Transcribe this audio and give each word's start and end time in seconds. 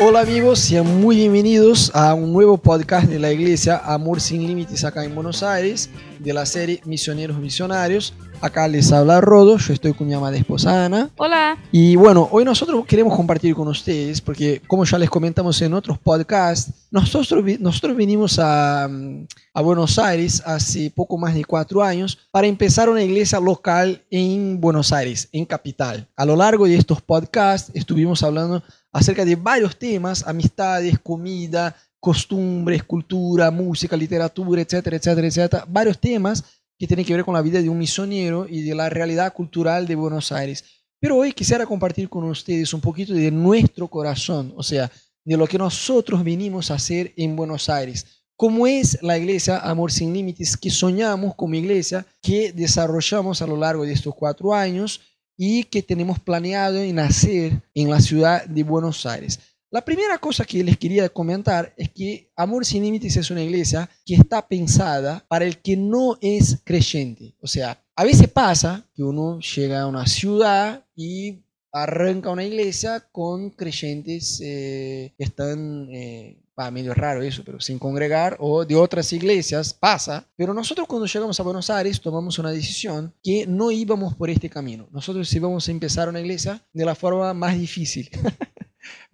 Hola 0.00 0.20
amigos, 0.20 0.60
sean 0.60 1.00
muy 1.00 1.16
bienvenidos 1.16 1.90
a 1.92 2.14
un 2.14 2.32
nuevo 2.32 2.56
podcast 2.56 3.08
de 3.08 3.18
la 3.18 3.32
iglesia 3.32 3.78
Amor 3.78 4.20
sin 4.20 4.46
Límites 4.46 4.84
acá 4.84 5.04
en 5.04 5.12
Buenos 5.12 5.42
Aires, 5.42 5.90
de 6.20 6.32
la 6.32 6.46
serie 6.46 6.80
Misioneros 6.84 7.36
Misionarios. 7.38 8.14
Acá 8.40 8.68
les 8.68 8.92
habla 8.92 9.20
Rodo, 9.20 9.58
yo 9.58 9.72
estoy 9.72 9.94
con 9.94 10.06
mi 10.06 10.14
amada 10.14 10.36
esposa 10.36 10.84
Ana. 10.84 11.10
Hola. 11.16 11.58
Y 11.72 11.96
bueno, 11.96 12.28
hoy 12.30 12.44
nosotros 12.44 12.86
queremos 12.86 13.16
compartir 13.16 13.52
con 13.54 13.66
ustedes, 13.66 14.20
porque 14.20 14.62
como 14.68 14.84
ya 14.84 14.96
les 14.96 15.10
comentamos 15.10 15.60
en 15.60 15.74
otros 15.74 15.98
podcasts, 15.98 16.72
nosotros, 16.92 17.44
nosotros 17.58 17.96
vinimos 17.96 18.38
a, 18.38 18.84
a 18.84 19.60
Buenos 19.60 19.98
Aires 19.98 20.40
hace 20.46 20.92
poco 20.94 21.18
más 21.18 21.34
de 21.34 21.44
cuatro 21.44 21.82
años 21.82 22.16
para 22.30 22.46
empezar 22.46 22.88
una 22.88 23.02
iglesia 23.02 23.40
local 23.40 24.04
en 24.08 24.60
Buenos 24.60 24.92
Aires, 24.92 25.28
en 25.32 25.44
capital. 25.44 26.06
A 26.14 26.24
lo 26.24 26.36
largo 26.36 26.66
de 26.66 26.76
estos 26.76 27.02
podcasts 27.02 27.72
estuvimos 27.74 28.22
hablando 28.22 28.62
acerca 28.92 29.24
de 29.24 29.34
varios 29.34 29.76
temas, 29.76 30.24
amistades, 30.24 30.96
comida, 31.00 31.74
costumbres, 32.00 32.84
cultura, 32.84 33.50
música, 33.50 33.96
literatura, 33.96 34.62
etcétera, 34.62 34.96
etcétera, 34.96 35.26
etcétera. 35.26 35.64
Varios 35.68 35.98
temas 35.98 36.44
que 36.78 36.86
tienen 36.86 37.04
que 37.04 37.14
ver 37.14 37.24
con 37.24 37.34
la 37.34 37.42
vida 37.42 37.60
de 37.60 37.68
un 37.68 37.78
misionero 37.78 38.46
y 38.48 38.62
de 38.62 38.74
la 38.74 38.88
realidad 38.88 39.32
cultural 39.32 39.86
de 39.86 39.96
Buenos 39.96 40.30
Aires. 40.30 40.64
Pero 41.00 41.16
hoy 41.16 41.32
quisiera 41.32 41.66
compartir 41.66 42.08
con 42.08 42.24
ustedes 42.24 42.72
un 42.72 42.80
poquito 42.80 43.12
de 43.12 43.30
nuestro 43.30 43.88
corazón, 43.88 44.52
o 44.56 44.62
sea, 44.62 44.90
de 45.24 45.36
lo 45.36 45.46
que 45.46 45.58
nosotros 45.58 46.24
vinimos 46.24 46.70
a 46.70 46.74
hacer 46.74 47.12
en 47.16 47.36
Buenos 47.36 47.68
Aires. 47.68 48.06
¿Cómo 48.36 48.66
es 48.68 49.02
la 49.02 49.18
iglesia 49.18 49.58
Amor 49.58 49.90
Sin 49.90 50.14
Límites 50.14 50.56
que 50.56 50.70
soñamos 50.70 51.34
como 51.34 51.56
iglesia, 51.56 52.06
que 52.22 52.52
desarrollamos 52.52 53.42
a 53.42 53.46
lo 53.48 53.56
largo 53.56 53.84
de 53.84 53.92
estos 53.92 54.14
cuatro 54.14 54.54
años 54.54 55.00
y 55.36 55.64
que 55.64 55.82
tenemos 55.82 56.20
planeado 56.20 56.78
en 56.78 57.00
hacer 57.00 57.60
en 57.74 57.90
la 57.90 58.00
ciudad 58.00 58.46
de 58.46 58.62
Buenos 58.62 59.04
Aires? 59.06 59.40
La 59.70 59.84
primera 59.84 60.16
cosa 60.16 60.46
que 60.46 60.64
les 60.64 60.78
quería 60.78 61.10
comentar 61.10 61.74
es 61.76 61.90
que 61.90 62.32
Amor 62.34 62.64
Sin 62.64 62.82
Límites 62.84 63.16
es 63.18 63.30
una 63.30 63.42
iglesia 63.42 63.88
que 64.06 64.14
está 64.14 64.48
pensada 64.48 65.26
para 65.28 65.44
el 65.44 65.58
que 65.58 65.76
no 65.76 66.16
es 66.22 66.62
creyente. 66.64 67.34
O 67.42 67.46
sea, 67.46 67.78
a 67.94 68.04
veces 68.04 68.28
pasa 68.28 68.86
que 68.94 69.02
uno 69.02 69.38
llega 69.40 69.82
a 69.82 69.86
una 69.86 70.06
ciudad 70.06 70.86
y 70.96 71.42
arranca 71.70 72.30
una 72.30 72.44
iglesia 72.44 73.00
con 73.12 73.50
creyentes 73.50 74.40
eh, 74.42 75.12
que 75.18 75.24
están, 75.24 75.88
eh, 75.92 76.38
medio 76.72 76.94
raro 76.94 77.22
eso, 77.22 77.42
pero 77.44 77.60
sin 77.60 77.78
congregar, 77.78 78.36
o 78.40 78.64
de 78.64 78.74
otras 78.74 79.12
iglesias, 79.12 79.74
pasa. 79.74 80.26
Pero 80.34 80.54
nosotros 80.54 80.88
cuando 80.88 81.06
llegamos 81.06 81.38
a 81.38 81.42
Buenos 81.44 81.68
Aires 81.70 82.00
tomamos 82.00 82.38
una 82.38 82.50
decisión 82.50 83.14
que 83.22 83.46
no 83.46 83.70
íbamos 83.70 84.14
por 84.14 84.30
este 84.30 84.48
camino. 84.48 84.88
Nosotros 84.90 85.32
íbamos 85.34 85.68
a 85.68 85.70
empezar 85.70 86.08
una 86.08 86.20
iglesia 86.20 86.60
de 86.72 86.84
la 86.84 86.94
forma 86.94 87.34
más 87.34 87.56
difícil. 87.56 88.10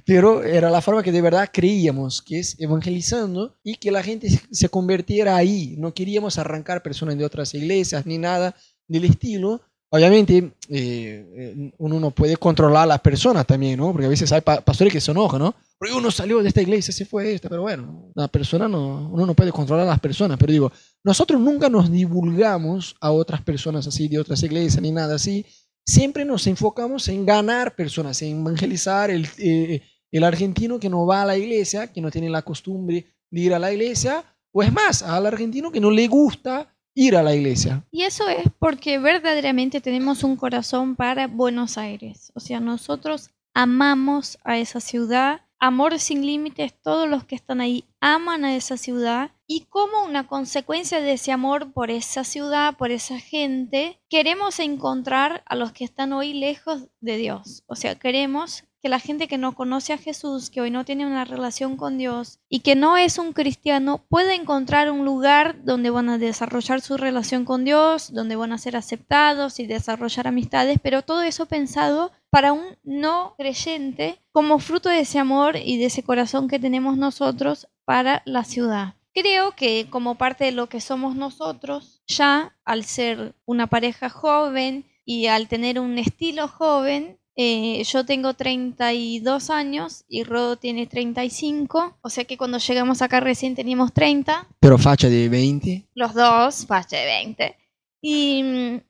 pero 0.05 0.45
era 0.45 0.71
la 0.71 0.83
forma 0.83 1.03
que 1.03 1.13
de 1.13 1.23
verdad 1.23 1.49
creíamos, 1.53 2.21
que 2.21 2.41
es 2.41 2.57
evangelizando 2.61 3.57
y 3.63 3.77
que 3.77 3.91
la 3.91 4.03
gente 4.03 4.29
se 4.51 4.69
convirtiera 4.69 5.37
ahí. 5.37 5.77
No 5.79 5.95
queríamos 5.95 6.39
arrancar 6.39 6.83
personas 6.83 7.17
de 7.17 7.25
otras 7.25 7.55
iglesias 7.55 8.05
ni 8.05 8.19
nada 8.19 8.55
del 8.87 9.07
estilo. 9.07 9.63
Obviamente, 9.89 10.53
eh, 10.69 11.27
eh, 11.37 11.73
uno 11.79 12.01
no 12.01 12.11
puede 12.11 12.37
controlar 12.37 12.83
a 12.83 12.87
las 12.87 13.01
personas 13.01 13.47
también, 13.47 13.79
¿no? 13.79 13.93
Porque 13.93 14.07
a 14.07 14.11
veces 14.11 14.31
hay 14.33 14.41
pastores 14.41 14.93
que 14.93 15.01
se 15.01 15.13
enojan, 15.13 15.41
¿no? 15.41 15.55
Porque 15.79 15.95
uno 15.95 16.11
salió 16.11 16.43
de 16.43 16.49
esta 16.49 16.61
iglesia, 16.61 16.93
se 16.93 17.07
fue 17.07 17.33
esta, 17.33 17.49
pero 17.49 17.63
bueno, 17.63 18.11
la 18.15 18.29
persona 18.29 18.69
no, 18.69 19.09
uno 19.11 19.25
no 19.25 19.35
puede 19.35 19.53
controlar 19.53 19.87
a 19.87 19.91
las 19.91 20.01
personas. 20.01 20.37
Pero 20.39 20.53
digo, 20.53 20.73
nosotros 21.03 21.41
nunca 21.41 21.71
nos 21.71 21.91
divulgamos 21.91 22.97
a 23.01 23.11
otras 23.13 23.41
personas 23.43 23.87
así, 23.87 24.09
de 24.09 24.19
otras 24.19 24.43
iglesias, 24.43 24.83
ni 24.83 24.91
nada 24.91 25.15
así. 25.15 25.47
Siempre 25.87 26.25
nos 26.25 26.47
enfocamos 26.47 27.09
en 27.09 27.25
ganar 27.25 27.77
personas, 27.77 28.21
en 28.23 28.41
evangelizar, 28.41 29.11
el, 29.11 29.29
eh, 29.39 29.81
el 30.17 30.23
argentino 30.23 30.79
que 30.79 30.89
no 30.89 31.07
va 31.07 31.23
a 31.23 31.27
la 31.27 31.37
iglesia, 31.37 31.93
que 31.93 32.01
no 32.01 32.09
tiene 32.09 32.31
la 32.31 32.43
costumbre 32.43 33.07
de 33.31 33.41
ir 33.41 33.53
a 33.53 33.59
la 33.59 33.73
iglesia, 33.73 34.25
o 34.53 34.63
es 34.63 34.73
más, 34.73 35.03
al 35.03 35.27
argentino 35.27 35.73
que 35.73 35.81
no 35.81 35.91
le 35.91 36.07
gusta 36.07 36.73
ir 36.95 37.17
a 37.17 37.23
la 37.25 37.35
iglesia. 37.35 37.85
Y 37.91 38.03
eso 38.03 38.29
es 38.29 38.49
porque 38.61 38.99
verdaderamente 38.99 39.81
tenemos 39.81 40.23
un 40.23 40.37
corazón 40.37 40.95
para 40.95 41.27
Buenos 41.27 41.79
Aires. 41.79 42.31
O 42.37 42.39
sea, 42.39 42.61
nosotros 42.61 43.31
amamos 43.55 44.39
a 44.45 44.57
esa 44.57 44.79
ciudad, 44.79 45.41
amor 45.59 45.99
sin 45.99 46.25
límites, 46.25 46.81
todos 46.81 47.09
los 47.09 47.25
que 47.25 47.35
están 47.35 47.61
ahí 47.61 47.85
aman 48.01 48.45
a 48.45 48.55
esa 48.55 48.77
ciudad 48.77 49.33
y 49.49 49.63
como 49.69 50.05
una 50.05 50.29
consecuencia 50.29 51.01
de 51.01 51.15
ese 51.15 51.33
amor 51.33 51.73
por 51.73 51.91
esa 51.91 52.23
ciudad, 52.23 52.77
por 52.77 52.93
esa 52.93 53.19
gente, 53.19 53.99
queremos 54.09 54.61
encontrar 54.61 55.43
a 55.47 55.57
los 55.57 55.73
que 55.73 55.83
están 55.83 56.13
hoy 56.13 56.35
lejos 56.35 56.87
de 57.01 57.17
Dios. 57.17 57.65
O 57.67 57.75
sea, 57.75 57.97
queremos 57.97 58.63
que 58.85 58.91
la 58.91 59.01
gente 59.01 59.29
que 59.29 59.39
no 59.39 59.55
conoce 59.55 59.95
a 59.95 59.97
Jesús, 59.97 60.51
que 60.51 60.61
hoy 60.61 60.71
no 60.71 60.85
tiene 60.85 61.07
una 61.07 61.25
relación 61.25 61.79
con 61.79 61.97
Dios 61.97 62.41
y 62.51 62.61
que 62.61 62.75
no 62.75 62.99
es 62.99 63.17
un 63.17 63.33
cristiano, 63.33 64.05
pueda 64.11 64.35
encontrar 64.35 64.91
un 64.91 65.07
lugar 65.07 65.65
donde 65.65 65.89
van 65.89 66.11
a 66.11 66.19
desarrollar 66.19 66.83
su 66.83 66.99
relación 66.99 67.47
con 67.47 67.65
Dios, 67.65 68.13
donde 68.13 68.37
van 68.37 68.53
a 68.53 68.59
ser 68.59 68.77
aceptados 68.77 69.59
y 69.59 69.67
desarrollar 69.67 70.29
amistades, 70.29 70.79
pero 70.83 71.01
todo 71.01 71.23
eso 71.23 71.47
pensado 71.47 72.13
para 72.29 72.53
un 72.53 72.77
no 72.83 73.35
creyente 73.39 74.19
como 74.33 74.59
fruto 74.59 74.91
de 74.91 75.01
ese 75.01 75.19
amor 75.19 75.57
y 75.57 75.79
de 75.79 75.87
ese 75.87 76.03
corazón 76.03 76.47
que 76.47 76.59
tenemos 76.59 76.99
nosotros 76.99 77.69
para 77.87 78.21
la 78.27 78.45
ciudad. 78.45 78.97
Creo 79.15 79.53
que 79.53 79.87
como 79.89 80.17
parte 80.17 80.45
de 80.45 80.53
lo 80.53 80.69
que 80.69 80.83
somos 80.83 81.17
nosotros, 81.17 82.03
ya 82.07 82.55
al 82.67 82.85
ser 82.85 83.35
una 83.47 83.67
pareja 83.67 84.11
joven 84.11 84.85
y 85.07 85.29
al 85.29 85.49
tener 85.49 85.81
un 85.81 85.97
estilo 85.97 86.49
joven, 86.49 87.19
eh, 87.37 87.83
yo 87.85 88.07
tengo 88.07 88.35
32 88.35 89.51
años 89.51 90.05
y 90.09 90.23
Rodo 90.23 90.57
tiene 90.57 90.87
35, 90.87 91.99
o 92.01 92.09
sea 92.09 92.25
que 92.25 92.37
cuando 92.37 92.59
llegamos 92.59 93.03
acá 93.03 93.19
recién 93.21 93.57
teníamos 93.57 93.93
30. 93.93 94.47
Pero 94.61 94.79
facha 94.79 95.09
de 95.09 95.29
20. 95.29 95.89
Los 95.95 96.15
dos, 96.15 96.67
facha 96.67 96.97
de 96.97 97.07
20. 97.07 97.57
Y 98.03 98.43
mm, 98.43 98.81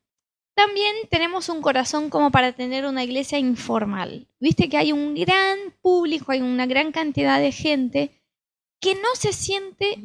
también 0.55 0.95
tenemos 1.11 1.49
un 1.49 1.63
corazón 1.63 2.11
como 2.11 2.31
para 2.31 2.53
tener 2.53 2.85
una 2.85 3.03
iglesia 3.03 3.39
informal. 3.39 4.29
Viste 4.39 4.69
que 4.69 4.77
hay 4.77 4.93
un 4.93 5.15
gran 5.15 5.59
público, 5.81 6.33
hay 6.33 6.43
una 6.43 6.67
gran 6.67 6.93
cantidad 6.93 7.41
de 7.41 7.51
gente 7.51 8.23
que 8.81 8.95
no 8.95 9.15
se 9.15 9.33
siente 9.33 9.99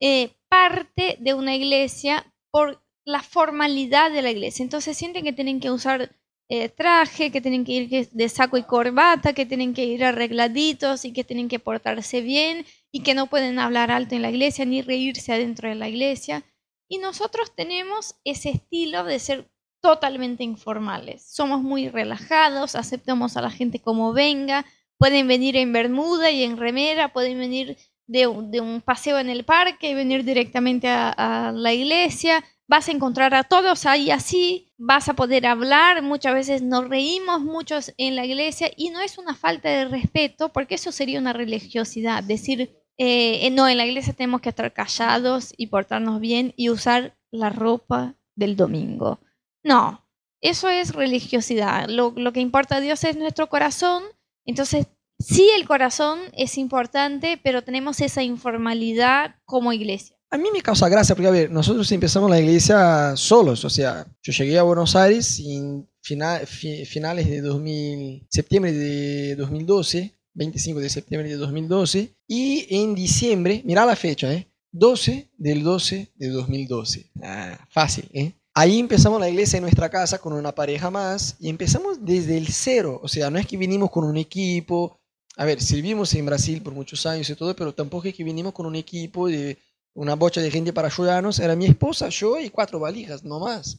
eh, 0.00 0.30
parte 0.48 1.18
de 1.20 1.34
una 1.34 1.54
iglesia 1.54 2.32
por 2.50 2.82
la 3.04 3.22
formalidad 3.22 4.10
de 4.10 4.22
la 4.22 4.30
iglesia. 4.30 4.62
Entonces 4.62 4.96
sienten 4.96 5.24
que 5.24 5.34
tienen 5.34 5.60
que 5.60 5.70
usar 5.70 6.16
eh, 6.48 6.68
traje, 6.68 7.30
que 7.30 7.40
tienen 7.40 7.64
que 7.64 7.72
ir 7.72 8.08
de 8.10 8.28
saco 8.28 8.58
y 8.58 8.64
corbata, 8.64 9.32
que 9.32 9.46
tienen 9.46 9.72
que 9.72 9.84
ir 9.84 10.04
arregladitos 10.04 11.06
y 11.06 11.12
que 11.12 11.24
tienen 11.24 11.48
que 11.48 11.58
portarse 11.58 12.20
bien 12.20 12.66
y 12.92 13.02
que 13.02 13.14
no 13.14 13.28
pueden 13.28 13.58
hablar 13.58 13.90
alto 13.90 14.14
en 14.14 14.22
la 14.22 14.30
iglesia 14.30 14.66
ni 14.66 14.82
reírse 14.82 15.32
adentro 15.32 15.70
de 15.70 15.74
la 15.74 15.88
iglesia. 15.88 16.44
Y 16.86 16.98
nosotros 16.98 17.54
tenemos 17.56 18.16
ese 18.24 18.50
estilo 18.50 19.04
de 19.04 19.18
ser 19.18 19.50
totalmente 19.80 20.44
informales. 20.44 21.26
Somos 21.30 21.62
muy 21.62 21.88
relajados, 21.88 22.74
aceptamos 22.74 23.38
a 23.38 23.42
la 23.42 23.50
gente 23.50 23.80
como 23.80 24.12
venga, 24.12 24.66
pueden 24.98 25.26
venir 25.26 25.56
en 25.56 25.72
bermuda 25.72 26.30
y 26.30 26.42
en 26.42 26.58
remera, 26.58 27.12
pueden 27.12 27.38
venir 27.38 27.78
de, 28.06 28.26
un 28.26 28.82
paseo 28.82 29.18
en 29.18 29.30
el 29.30 29.44
parque 29.44 29.88
y 29.88 29.94
venir 29.94 30.24
directamente 30.24 30.88
a 30.88 31.52
la 31.54 31.72
iglesia 31.72 32.44
vas 32.66 32.88
a 32.88 32.92
encontrar 32.92 33.34
a 33.34 33.44
todos 33.44 33.86
ahí 33.86 34.10
así, 34.10 34.72
vas 34.78 35.08
a 35.08 35.14
poder 35.14 35.46
hablar, 35.46 36.02
muchas 36.02 36.34
veces 36.34 36.62
nos 36.62 36.88
reímos 36.88 37.42
muchos 37.42 37.92
en 37.98 38.16
la 38.16 38.24
iglesia 38.24 38.70
y 38.76 38.90
no 38.90 39.00
es 39.00 39.18
una 39.18 39.34
falta 39.34 39.68
de 39.68 39.84
respeto 39.86 40.52
porque 40.52 40.76
eso 40.76 40.92
sería 40.92 41.20
una 41.20 41.32
religiosidad, 41.32 42.22
decir, 42.22 42.74
eh, 42.96 43.50
no, 43.50 43.68
en 43.68 43.76
la 43.76 43.86
iglesia 43.86 44.12
tenemos 44.12 44.40
que 44.40 44.50
estar 44.50 44.72
callados 44.72 45.52
y 45.56 45.66
portarnos 45.66 46.20
bien 46.20 46.54
y 46.56 46.70
usar 46.70 47.16
la 47.30 47.50
ropa 47.50 48.14
del 48.36 48.56
domingo. 48.56 49.20
No, 49.62 50.06
eso 50.40 50.68
es 50.68 50.94
religiosidad. 50.94 51.88
Lo, 51.88 52.12
lo 52.16 52.32
que 52.32 52.40
importa 52.40 52.76
a 52.76 52.80
Dios 52.80 53.02
es 53.04 53.16
nuestro 53.16 53.48
corazón. 53.48 54.04
Entonces, 54.44 54.86
sí, 55.18 55.50
el 55.56 55.66
corazón 55.66 56.20
es 56.34 56.58
importante, 56.58 57.40
pero 57.42 57.62
tenemos 57.62 58.00
esa 58.00 58.22
informalidad 58.22 59.36
como 59.44 59.72
iglesia. 59.72 60.13
A 60.30 60.38
mí 60.38 60.48
me 60.52 60.62
causa 60.62 60.88
gracia 60.88 61.14
porque, 61.14 61.28
a 61.28 61.30
ver, 61.30 61.50
nosotros 61.50 61.90
empezamos 61.92 62.28
la 62.28 62.40
iglesia 62.40 63.14
solos, 63.16 63.64
o 63.64 63.70
sea, 63.70 64.06
yo 64.20 64.32
llegué 64.32 64.58
a 64.58 64.64
Buenos 64.64 64.96
Aires 64.96 65.40
en 65.40 65.88
finales 66.00 67.30
de 67.30 67.40
2000, 67.40 68.26
septiembre 68.28 68.72
de 68.72 69.36
2012, 69.36 70.12
25 70.34 70.80
de 70.80 70.90
septiembre 70.90 71.28
de 71.28 71.36
2012, 71.36 72.16
y 72.26 72.66
en 72.68 72.94
diciembre, 72.96 73.62
mira 73.64 73.86
la 73.86 73.94
fecha, 73.94 74.32
¿eh? 74.32 74.48
12 74.72 75.30
del 75.36 75.62
12 75.62 76.12
de 76.16 76.28
2012. 76.28 77.12
Ah, 77.22 77.56
fácil, 77.70 78.08
¿eh? 78.12 78.32
Ahí 78.54 78.80
empezamos 78.80 79.20
la 79.20 79.28
iglesia 79.28 79.58
en 79.58 79.62
nuestra 79.62 79.88
casa 79.88 80.18
con 80.18 80.32
una 80.32 80.52
pareja 80.52 80.90
más 80.90 81.36
y 81.40 81.48
empezamos 81.48 82.04
desde 82.04 82.36
el 82.36 82.48
cero, 82.48 83.00
o 83.02 83.08
sea, 83.08 83.30
no 83.30 83.38
es 83.38 83.46
que 83.46 83.56
vinimos 83.56 83.90
con 83.90 84.04
un 84.04 84.16
equipo, 84.16 85.00
a 85.36 85.44
ver, 85.44 85.60
servimos 85.60 86.14
en 86.14 86.26
Brasil 86.26 86.62
por 86.62 86.72
muchos 86.72 87.06
años 87.06 87.28
y 87.30 87.34
todo, 87.34 87.54
pero 87.56 87.72
tampoco 87.72 88.06
es 88.06 88.14
que 88.14 88.22
vinimos 88.22 88.52
con 88.52 88.66
un 88.66 88.76
equipo 88.76 89.28
de 89.28 89.58
una 89.94 90.14
bocha 90.14 90.40
de 90.40 90.50
gente 90.50 90.72
para 90.72 90.88
ayudarnos, 90.88 91.38
era 91.38 91.56
mi 91.56 91.66
esposa, 91.66 92.08
yo 92.08 92.40
y 92.40 92.50
cuatro 92.50 92.80
valijas, 92.80 93.24
no 93.24 93.40
más. 93.40 93.78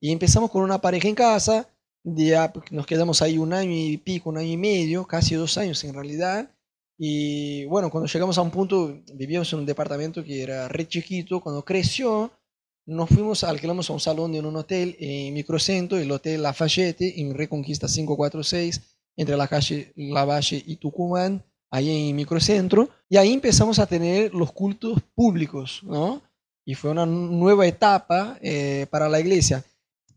Y 0.00 0.12
empezamos 0.12 0.50
con 0.50 0.62
una 0.62 0.80
pareja 0.80 1.08
en 1.08 1.14
casa, 1.14 1.68
ya 2.04 2.52
nos 2.70 2.86
quedamos 2.86 3.20
ahí 3.20 3.36
un 3.36 3.52
año 3.52 3.72
y 3.72 3.96
pico, 3.96 4.30
un 4.30 4.38
año 4.38 4.48
y 4.48 4.56
medio, 4.56 5.06
casi 5.06 5.34
dos 5.34 5.58
años 5.58 5.82
en 5.84 5.94
realidad, 5.94 6.50
Y 6.98 7.66
bueno, 7.66 7.90
cuando 7.90 8.08
llegamos 8.08 8.38
a 8.38 8.42
un 8.42 8.50
punto, 8.50 9.02
vivíamos 9.14 9.52
en 9.52 9.58
un 9.60 9.66
departamento 9.66 10.24
que 10.24 10.42
era 10.42 10.68
re 10.68 10.88
chiquito, 10.88 11.40
cuando 11.40 11.64
creció, 11.64 12.30
nos 12.86 13.10
fuimos, 13.10 13.44
alquilamos 13.44 13.90
a 13.90 13.92
un 13.92 14.00
salón 14.00 14.32
de 14.32 14.40
un 14.40 14.56
hotel 14.56 14.96
en 15.00 15.34
Microcentro, 15.34 15.98
el 15.98 16.10
Hotel 16.10 16.42
Lafayette, 16.42 17.18
en 17.18 17.34
Reconquista 17.34 17.86
546, 17.88 18.80
entre 19.16 19.36
la 19.36 19.48
calle 19.48 19.92
Lavalle 19.96 20.62
y 20.64 20.76
Tucumán, 20.76 21.44
ahí 21.76 22.08
en 22.08 22.16
Microcentro, 22.16 22.88
y 23.06 23.18
ahí 23.18 23.34
empezamos 23.34 23.78
a 23.78 23.86
tener 23.86 24.32
los 24.32 24.50
cultos 24.52 24.98
públicos, 25.14 25.80
¿no? 25.82 26.22
Y 26.64 26.74
fue 26.74 26.90
una 26.90 27.04
nueva 27.04 27.66
etapa 27.66 28.38
eh, 28.40 28.86
para 28.90 29.08
la 29.08 29.20
iglesia. 29.20 29.62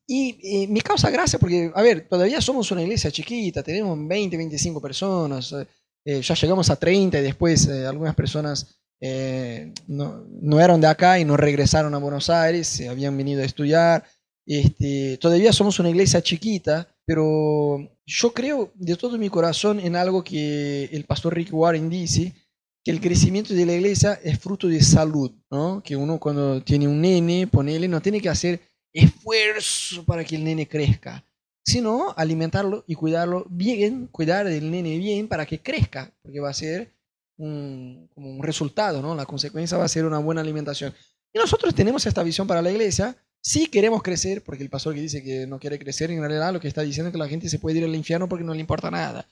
Y 0.07 0.65
me 0.69 0.81
causa 0.81 1.11
gracia 1.11 1.37
porque, 1.37 1.71
a 1.75 1.81
ver, 1.83 2.07
todavía 2.07 2.41
somos 2.41 2.71
una 2.71 2.81
iglesia 2.81 3.11
chiquita, 3.11 3.61
tenemos 3.61 3.95
20, 4.07 4.37
25 4.37 4.81
personas, 4.81 5.53
eh, 6.03 6.21
ya 6.21 6.33
llegamos 6.33 6.69
a 6.71 6.77
30 6.77 7.19
y 7.19 7.21
después 7.21 7.67
eh, 7.67 7.85
algunas 7.85 8.15
personas 8.15 8.75
no, 9.87 10.25
no, 10.41 10.59
eran 10.59 10.81
de 10.81 10.87
acá 10.87 11.19
y 11.19 11.25
no 11.25 11.37
regresaron 11.37 11.93
a 11.93 11.99
Buenos 11.99 12.29
Aires, 12.29 12.81
habían 12.89 13.15
venido 13.15 13.41
a 13.41 13.45
estudiar. 13.45 14.03
Este, 14.45 15.17
todavía 15.17 15.53
somos 15.53 15.79
una 15.79 15.89
iglesia 15.89 16.21
chiquita, 16.21 16.87
pero 17.09 17.89
yo 18.05 18.33
creo 18.33 18.71
de 18.75 18.95
todo 18.95 19.17
mi 19.17 19.29
corazón 19.29 19.79
en 19.79 19.95
algo 19.95 20.23
que 20.23 20.83
el 20.91 21.05
pastor 21.05 21.33
Rick 21.33 21.51
Warren 21.51 21.89
dice, 21.89 22.35
que 22.83 22.91
el 22.91 23.01
crecimiento 23.01 23.55
de 23.55 23.65
la 23.65 23.73
iglesia 23.73 24.19
es 24.23 24.37
fruto 24.37 24.67
de 24.67 24.79
salud, 24.83 25.31
¿no? 25.49 25.81
Que 25.83 25.95
uno 25.95 26.19
cuando 26.19 26.61
tiene 26.61 26.87
un 26.87 27.01
nene, 27.01 27.47
ponele, 27.47 27.87
no 27.87 27.99
tiene 27.99 28.21
que 28.21 28.29
hacer 28.29 28.61
esfuerzo 28.93 30.05
para 30.05 30.23
que 30.23 30.35
el 30.35 30.43
nene 30.43 30.67
crezca, 30.67 31.25
sino 31.65 32.13
alimentarlo 32.15 32.83
y 32.85 32.93
cuidarlo 32.93 33.47
bien, 33.49 34.05
cuidar 34.05 34.45
del 34.45 34.69
nene 34.69 34.99
bien 34.99 35.27
para 35.27 35.47
que 35.47 35.63
crezca, 35.63 36.13
porque 36.21 36.39
va 36.39 36.51
a 36.51 36.53
ser 36.53 36.93
un, 37.37 38.07
como 38.13 38.29
un 38.29 38.43
resultado, 38.43 39.01
¿no? 39.01 39.15
La 39.15 39.25
consecuencia 39.25 39.79
va 39.79 39.85
a 39.85 39.87
ser 39.87 40.05
una 40.05 40.19
buena 40.19 40.41
alimentación. 40.41 40.93
Y 41.33 41.39
nosotros 41.39 41.73
tenemos 41.73 42.05
esta 42.05 42.21
visión 42.21 42.45
para 42.45 42.61
la 42.61 42.69
iglesia, 42.69 43.17
sí 43.41 43.67
queremos 43.67 44.01
crecer, 44.03 44.43
porque 44.43 44.63
el 44.63 44.69
pastor 44.69 44.93
que 44.93 45.01
dice 45.01 45.23
que 45.23 45.47
no 45.47 45.59
quiere 45.59 45.79
crecer, 45.79 46.11
en 46.11 46.19
realidad 46.19 46.53
lo 46.53 46.59
que 46.59 46.67
está 46.67 46.81
diciendo 46.81 47.09
es 47.09 47.13
que 47.13 47.19
la 47.19 47.27
gente 47.27 47.49
se 47.49 47.59
puede 47.59 47.79
ir 47.79 47.85
al 47.85 47.95
infierno 47.95 48.27
porque 48.27 48.43
no 48.43 48.53
le 48.53 48.59
importa 48.59 48.91
nada. 48.91 49.27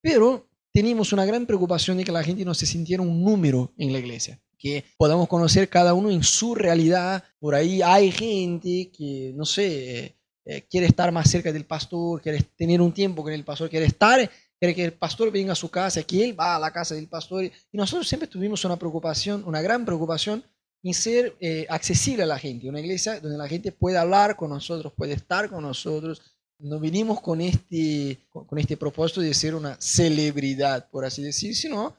Pero 0.00 0.48
tenemos 0.72 1.12
una 1.12 1.24
gran 1.24 1.46
preocupación 1.46 1.96
de 1.98 2.04
que 2.04 2.12
la 2.12 2.22
gente 2.22 2.44
no 2.44 2.54
se 2.54 2.66
sintiera 2.66 3.02
un 3.02 3.22
número 3.22 3.72
en 3.76 3.92
la 3.92 3.98
iglesia, 3.98 4.40
que 4.58 4.84
podamos 4.96 5.28
conocer 5.28 5.68
cada 5.68 5.94
uno 5.94 6.10
en 6.10 6.22
su 6.22 6.54
realidad. 6.54 7.24
Por 7.38 7.54
ahí 7.54 7.82
hay 7.82 8.10
gente 8.12 8.90
que, 8.96 9.32
no 9.34 9.44
sé, 9.44 10.16
eh, 10.44 10.66
quiere 10.70 10.86
estar 10.86 11.12
más 11.12 11.28
cerca 11.30 11.52
del 11.52 11.64
pastor, 11.64 12.20
quiere 12.22 12.42
tener 12.56 12.80
un 12.80 12.92
tiempo 12.92 13.22
con 13.22 13.32
el 13.32 13.44
pastor, 13.44 13.68
quiere 13.68 13.86
estar, 13.86 14.30
quiere 14.58 14.74
que 14.74 14.84
el 14.84 14.92
pastor 14.92 15.30
venga 15.30 15.52
a 15.52 15.56
su 15.56 15.70
casa, 15.70 16.02
que 16.02 16.24
él 16.24 16.38
va 16.38 16.56
a 16.56 16.58
la 16.58 16.72
casa 16.72 16.94
del 16.94 17.08
pastor. 17.08 17.44
Y 17.44 17.52
nosotros 17.72 18.08
siempre 18.08 18.28
tuvimos 18.28 18.64
una 18.64 18.76
preocupación, 18.76 19.42
una 19.46 19.60
gran 19.60 19.84
preocupación 19.84 20.44
en 20.82 20.94
ser 20.94 21.36
eh, 21.40 21.66
accesible 21.68 22.22
a 22.22 22.26
la 22.26 22.38
gente, 22.38 22.68
una 22.68 22.80
iglesia 22.80 23.20
donde 23.20 23.36
la 23.36 23.48
gente 23.48 23.72
pueda 23.72 24.00
hablar 24.00 24.36
con 24.36 24.50
nosotros, 24.50 24.92
puede 24.96 25.12
estar 25.12 25.48
con 25.50 25.62
nosotros, 25.62 26.22
no 26.58 26.78
vinimos 26.78 27.20
con 27.20 27.40
este, 27.40 28.18
con 28.30 28.58
este 28.58 28.76
propósito 28.76 29.20
de 29.20 29.34
ser 29.34 29.54
una 29.54 29.76
celebridad, 29.80 30.88
por 30.90 31.04
así 31.04 31.22
decir, 31.22 31.54
sino 31.56 31.96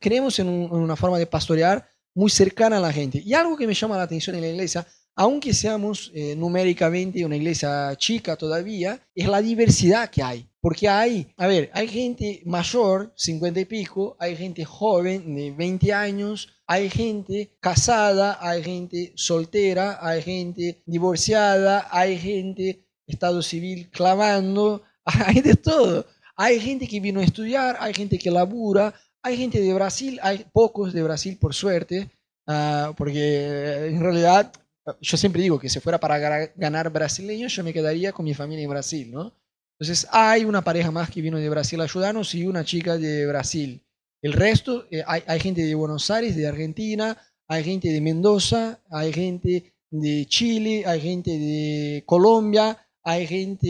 creemos 0.00 0.38
en, 0.38 0.48
una 0.48 0.96
forma 0.96 1.18
de 1.18 1.26
pastorear 1.26 1.88
muy 2.14 2.30
cercana 2.30 2.78
a 2.78 2.80
la 2.80 2.92
gente. 2.92 3.22
Y 3.24 3.34
algo 3.34 3.56
que 3.56 3.66
me 3.66 3.74
llama 3.74 3.96
la 3.96 4.04
atención 4.04 4.36
en 4.36 4.42
la 4.42 4.48
iglesia, 4.48 4.86
aunque 5.14 5.52
seamos 5.52 6.10
eh, 6.14 6.34
numéricamente 6.36 7.24
una 7.24 7.36
iglesia 7.36 7.94
chica 7.96 8.36
todavía, 8.36 9.00
es 9.14 9.28
la 9.28 9.42
diversidad 9.42 10.08
que 10.10 10.22
hay. 10.22 10.48
Porque 10.60 10.88
hay, 10.88 11.32
a 11.36 11.46
ver, 11.46 11.70
hay 11.74 11.88
gente 11.88 12.42
mayor, 12.44 13.12
50 13.16 13.60
y 13.60 13.64
pico, 13.64 14.16
hay 14.18 14.36
gente 14.36 14.64
joven 14.64 15.34
de 15.34 15.52
20 15.52 15.92
años, 15.92 16.48
hay 16.66 16.90
gente 16.90 17.56
casada, 17.60 18.38
hay 18.40 18.62
gente 18.62 19.12
soltera, 19.14 19.98
hay 20.00 20.22
gente 20.22 20.82
divorciada, 20.86 21.88
hay 21.90 22.18
gente 22.18 22.82
Estado 23.06 23.40
civil 23.40 23.88
clamando, 23.90 24.82
hay 25.04 25.40
de 25.40 25.54
todo. 25.54 26.06
Hay 26.36 26.60
gente 26.60 26.86
que 26.86 27.00
vino 27.00 27.20
a 27.20 27.24
estudiar, 27.24 27.76
hay 27.80 27.94
gente 27.94 28.18
que 28.18 28.30
labura, 28.30 28.94
hay 29.22 29.36
gente 29.36 29.60
de 29.60 29.72
Brasil, 29.72 30.18
hay 30.22 30.44
pocos 30.52 30.92
de 30.92 31.02
Brasil 31.02 31.38
por 31.40 31.54
suerte, 31.54 32.10
ah, 32.46 32.92
porque 32.96 33.86
en 33.88 34.00
realidad 34.00 34.52
yo 35.00 35.16
siempre 35.16 35.42
digo 35.42 35.58
que 35.58 35.68
si 35.68 35.80
fuera 35.80 35.98
para 35.98 36.18
ganar 36.56 36.90
brasileños, 36.90 37.54
yo 37.54 37.64
me 37.64 37.72
quedaría 37.72 38.12
con 38.12 38.24
mi 38.24 38.34
familia 38.34 38.64
en 38.64 38.70
Brasil, 38.70 39.10
¿no? 39.10 39.32
Entonces 39.78 40.06
hay 40.10 40.44
una 40.44 40.62
pareja 40.62 40.90
más 40.90 41.10
que 41.10 41.20
vino 41.20 41.38
de 41.38 41.48
Brasil 41.50 41.80
a 41.80 41.84
ayudarnos 41.84 42.34
y 42.34 42.46
una 42.46 42.64
chica 42.64 42.96
de 42.96 43.26
Brasil. 43.26 43.82
El 44.22 44.32
resto, 44.32 44.86
eh, 44.90 45.02
hay, 45.06 45.22
hay 45.26 45.40
gente 45.40 45.62
de 45.62 45.74
Buenos 45.74 46.10
Aires, 46.10 46.36
de 46.36 46.46
Argentina, 46.46 47.16
hay 47.48 47.64
gente 47.64 47.88
de 47.88 48.00
Mendoza, 48.00 48.82
hay 48.90 49.12
gente 49.12 49.74
de 49.90 50.26
Chile, 50.26 50.84
hay 50.86 51.00
gente 51.00 51.30
de 51.30 52.02
Colombia, 52.06 52.78
hay 53.02 53.26
gente 53.26 53.68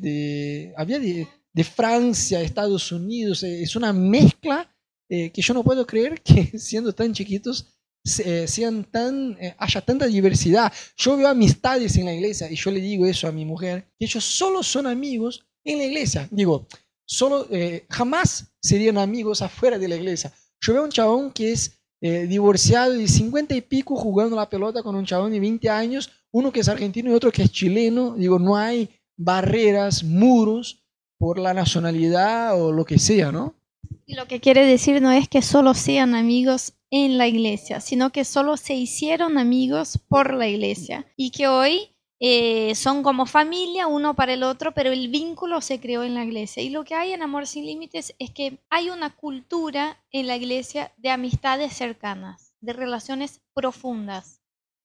de, 0.00 0.72
había 0.76 1.00
de, 1.00 1.26
de 1.52 1.64
Francia, 1.64 2.40
Estados 2.40 2.92
Unidos, 2.92 3.42
eh, 3.42 3.62
es 3.62 3.74
una 3.74 3.92
mezcla 3.92 4.72
eh, 5.08 5.30
que 5.30 5.42
yo 5.42 5.54
no 5.54 5.64
puedo 5.64 5.84
creer 5.86 6.20
que 6.22 6.44
siendo 6.58 6.92
tan 6.92 7.12
chiquitos 7.12 7.74
eh, 8.24 8.46
sean 8.46 8.84
tan, 8.84 9.36
haya 9.58 9.80
tanta 9.80 10.06
diversidad. 10.06 10.72
Yo 10.96 11.16
veo 11.16 11.28
amistades 11.28 11.96
en 11.96 12.06
la 12.06 12.14
iglesia 12.14 12.50
y 12.50 12.54
yo 12.54 12.70
le 12.70 12.80
digo 12.80 13.04
eso 13.06 13.26
a 13.26 13.32
mi 13.32 13.44
mujer, 13.44 13.88
que 13.98 14.04
ellos 14.04 14.24
solo 14.24 14.62
son 14.62 14.86
amigos 14.86 15.44
en 15.64 15.78
la 15.78 15.84
iglesia. 15.84 16.28
Digo, 16.30 16.66
solo, 17.04 17.48
jamás 17.88 18.49
serían 18.62 18.98
amigos 18.98 19.42
afuera 19.42 19.78
de 19.78 19.88
la 19.88 19.96
iglesia. 19.96 20.32
Yo 20.60 20.74
veo 20.74 20.84
un 20.84 20.90
chabón 20.90 21.32
que 21.32 21.52
es 21.52 21.78
divorciado 22.00 22.92
de 22.92 23.06
50 23.06 23.54
y 23.54 23.60
pico 23.60 23.94
jugando 23.96 24.36
la 24.36 24.48
pelota 24.48 24.82
con 24.82 24.94
un 24.96 25.04
chabón 25.04 25.32
de 25.32 25.40
20 25.40 25.68
años 25.68 26.10
uno 26.32 26.52
que 26.52 26.60
es 26.60 26.68
argentino 26.68 27.10
y 27.10 27.14
otro 27.14 27.32
que 27.32 27.42
es 27.42 27.50
chileno. 27.50 28.14
Digo, 28.14 28.38
no 28.38 28.56
hay 28.56 28.88
barreras, 29.16 30.04
muros 30.04 30.84
por 31.18 31.38
la 31.38 31.52
nacionalidad 31.54 32.60
o 32.60 32.72
lo 32.72 32.84
que 32.84 32.98
sea, 32.98 33.32
¿no? 33.32 33.54
Y 34.06 34.14
lo 34.14 34.26
que 34.26 34.40
quiere 34.40 34.64
decir 34.64 35.02
no 35.02 35.10
es 35.12 35.28
que 35.28 35.42
solo 35.42 35.74
sean 35.74 36.14
amigos 36.14 36.74
en 36.90 37.18
la 37.18 37.28
iglesia, 37.28 37.80
sino 37.80 38.10
que 38.10 38.24
solo 38.24 38.56
se 38.56 38.74
hicieron 38.74 39.38
amigos 39.38 39.98
por 40.08 40.34
la 40.34 40.48
iglesia 40.48 41.06
y 41.16 41.30
que 41.30 41.46
hoy 41.48 41.90
eh, 42.22 42.74
son 42.74 43.02
como 43.02 43.24
familia 43.24 43.86
uno 43.86 44.14
para 44.14 44.34
el 44.34 44.42
otro, 44.42 44.72
pero 44.72 44.92
el 44.92 45.08
vínculo 45.08 45.62
se 45.62 45.80
creó 45.80 46.02
en 46.02 46.14
la 46.14 46.24
iglesia. 46.24 46.62
Y 46.62 46.68
lo 46.68 46.84
que 46.84 46.94
hay 46.94 47.12
en 47.12 47.22
Amor 47.22 47.46
sin 47.46 47.64
Límites 47.64 48.14
es 48.18 48.30
que 48.30 48.58
hay 48.68 48.90
una 48.90 49.16
cultura 49.16 50.04
en 50.12 50.26
la 50.26 50.36
iglesia 50.36 50.92
de 50.98 51.08
amistades 51.10 51.72
cercanas, 51.72 52.54
de 52.60 52.74
relaciones 52.74 53.40
profundas. 53.54 54.42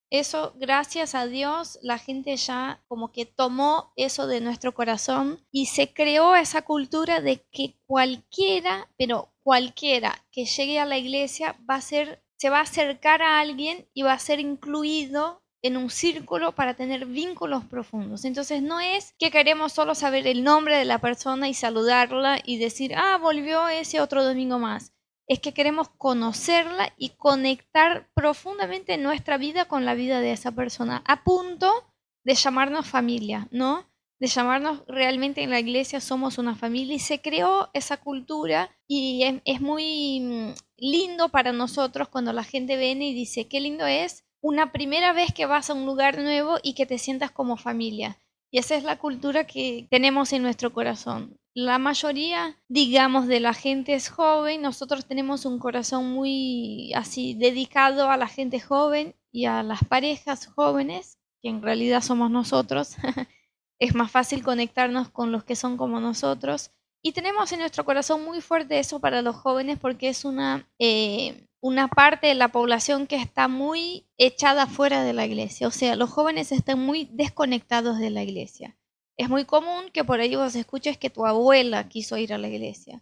Eso, 0.09 0.53
gracias 0.55 1.13
a 1.13 1.27
Dios, 1.27 1.77
la 1.81 1.97
gente 1.97 2.37
ya 2.37 2.81
como 2.87 3.11
que 3.11 3.25
tomó 3.25 3.91
eso 3.97 4.27
de 4.27 4.39
nuestro 4.39 4.73
corazón 4.73 5.45
y 5.51 5.65
se 5.65 5.91
creó 5.91 6.35
esa 6.35 6.61
cultura 6.61 7.19
de 7.19 7.43
que 7.51 7.75
cualquiera, 7.85 8.89
pero 8.97 9.33
cualquiera 9.43 10.25
que 10.31 10.45
llegue 10.45 10.79
a 10.79 10.85
la 10.85 10.97
iglesia 10.97 11.59
va 11.69 11.75
a 11.75 11.81
ser, 11.81 12.23
se 12.37 12.49
va 12.49 12.59
a 12.59 12.63
acercar 12.63 13.21
a 13.21 13.39
alguien 13.39 13.89
y 13.93 14.03
va 14.03 14.13
a 14.13 14.19
ser 14.19 14.39
incluido 14.39 15.41
en 15.65 15.77
un 15.77 15.89
círculo 15.89 16.53
para 16.53 16.75
tener 16.75 17.05
vínculos 17.05 17.65
profundos. 17.65 18.25
Entonces 18.25 18.61
no 18.61 18.79
es 18.79 19.13
que 19.17 19.31
queremos 19.31 19.73
solo 19.73 19.95
saber 19.95 20.27
el 20.27 20.43
nombre 20.43 20.77
de 20.77 20.85
la 20.85 20.99
persona 20.99 21.49
y 21.49 21.53
saludarla 21.53 22.39
y 22.43 22.57
decir, 22.57 22.93
ah, 22.95 23.17
volvió 23.17 23.67
ese 23.67 24.01
otro 24.01 24.23
domingo 24.23 24.59
más 24.59 24.95
es 25.27 25.39
que 25.39 25.53
queremos 25.53 25.89
conocerla 25.97 26.93
y 26.97 27.09
conectar 27.09 28.09
profundamente 28.13 28.97
nuestra 28.97 29.37
vida 29.37 29.65
con 29.65 29.85
la 29.85 29.95
vida 29.95 30.21
de 30.21 30.31
esa 30.31 30.51
persona, 30.51 31.01
a 31.05 31.23
punto 31.23 31.71
de 32.23 32.35
llamarnos 32.35 32.87
familia, 32.87 33.47
¿no? 33.51 33.85
De 34.19 34.27
llamarnos 34.27 34.83
realmente 34.87 35.43
en 35.43 35.49
la 35.49 35.59
iglesia 35.59 35.99
somos 35.99 36.37
una 36.37 36.55
familia 36.55 36.95
y 36.95 36.99
se 36.99 37.21
creó 37.21 37.69
esa 37.73 37.97
cultura 37.97 38.69
y 38.87 39.41
es, 39.43 39.61
muy 39.61 40.21
mm, 40.21 40.53
lindo 40.77 41.29
para 41.29 41.51
nosotros 41.51 42.07
cuando 42.07 42.31
la 42.31 42.43
gente 42.43 42.77
viene 42.77 43.09
y 43.09 43.13
dice, 43.13 43.47
qué 43.47 43.59
lindo 43.59 43.85
es 43.85 44.24
una 44.45 44.71
primera 44.71 45.13
vez 45.13 45.33
que 45.33 45.45
vas 45.45 45.69
a 45.69 45.73
un 45.73 45.85
lugar 45.85 46.17
nuevo 46.19 46.57
y 46.61 46.73
que 46.73 46.85
te 46.85 46.97
sientas 46.97 47.31
como 47.31 47.57
familia. 47.57 48.17
Y 48.51 48.59
esa 48.59 48.75
es 48.75 48.83
la 48.83 48.97
cultura 48.97 49.45
que 49.45 49.87
tenemos 49.89 50.31
en 50.33 50.43
nuestro 50.43 50.71
corazón 50.71 51.37
la 51.55 51.77
mayoría, 51.79 52.57
digamos, 52.67 53.27
de 53.27 53.39
la 53.39 53.53
gente 53.53 53.93
es 53.93 54.09
joven. 54.09 54.61
Nosotros 54.61 55.05
tenemos 55.05 55.45
un 55.45 55.57
corazón 55.57 56.11
muy 56.11 56.91
así 56.93 57.33
dedicado 57.33 58.11
a 58.11 58.17
la 58.17 58.27
gente 58.27 58.59
joven 58.59 59.15
y 59.31 59.45
a 59.45 59.63
las 59.63 59.83
parejas 59.85 60.47
jóvenes, 60.47 61.17
que 61.41 61.49
en 61.49 61.61
realidad 61.61 62.01
somos 62.01 62.29
nosotros. 62.29 62.97
es 63.79 63.95
más 63.95 64.11
fácil 64.11 64.43
conectarnos 64.43 65.09
con 65.09 65.31
los 65.31 65.45
que 65.45 65.55
son 65.55 65.77
como 65.77 66.01
nosotros. 66.01 66.71
Y 67.01 67.13
tenemos 67.13 67.53
en 67.53 67.59
nuestro 67.59 67.85
corazón 67.85 68.25
muy 68.25 68.41
fuerte 68.41 68.77
eso 68.77 68.99
para 68.99 69.21
los 69.21 69.37
jóvenes 69.37 69.79
porque 69.79 70.09
es 70.09 70.25
una, 70.25 70.67
eh, 70.77 71.47
una 71.65 71.87
parte 71.87 72.27
de 72.27 72.35
la 72.35 72.49
población 72.49 73.07
que 73.07 73.15
está 73.15 73.47
muy 73.47 74.05
echada 74.19 74.67
fuera 74.67 75.03
de 75.03 75.13
la 75.13 75.25
iglesia. 75.25 75.67
O 75.67 75.71
sea, 75.71 75.95
los 75.95 76.11
jóvenes 76.11 76.51
están 76.51 76.77
muy 76.77 77.09
desconectados 77.11 77.97
de 77.97 78.11
la 78.11 78.21
iglesia. 78.21 78.77
Es 79.17 79.29
muy 79.29 79.45
común 79.45 79.89
que 79.91 80.03
por 80.03 80.19
ahí 80.19 80.35
vos 80.35 80.55
escuches 80.55 80.99
que 80.99 81.09
tu 81.09 81.25
abuela 81.25 81.89
quiso 81.89 82.17
ir 82.17 82.33
a 82.33 82.37
la 82.37 82.49
iglesia. 82.49 83.01